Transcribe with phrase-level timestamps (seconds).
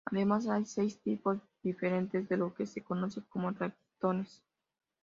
[0.05, 4.41] Además, hay seis tipos diferentes de lo que se conoce como leptones.